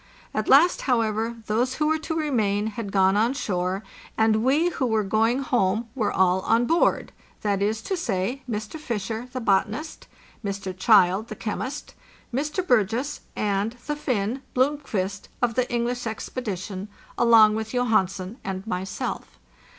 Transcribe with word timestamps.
At 0.33 0.47
last, 0.49 0.81
however, 0.89 1.35
those 1.45 1.75
who 1.75 1.85
were 1.85 1.99
to 1.99 2.15
remain 2.15 2.65
had 2.65 2.91
gone 2.91 3.15
on 3.15 3.35
shore, 3.35 3.83
and 4.17 4.43
we 4.43 4.69
who 4.69 4.87
were 4.87 5.03
going 5.03 5.43
home 5.43 5.89
were 5.93 6.11
all 6.11 6.39
on 6.39 6.65
board 6.65 7.11
—that 7.41 7.61
is 7.61 7.83
to 7.83 7.95
say, 7.95 8.41
Mr. 8.49 8.79
Fisher, 8.79 9.27
the 9.31 9.39
botanist; 9.39 10.07
Mr. 10.43 10.75
Child, 10.75 11.27
the 11.27 11.35
chemist; 11.35 11.93
Mr. 12.33 12.65
Burgess; 12.67 13.19
and 13.35 13.73
the 13.85 13.95
Finn, 13.95 14.41
Blomqvist, 14.55 15.27
of 15.39 15.53
the 15.53 15.71
English 15.71 16.07
expedition, 16.07 16.87
along 17.15 17.53
with 17.53 17.71
Johansen 17.71 18.39
and 18.43 18.65
myself. 18.65 19.37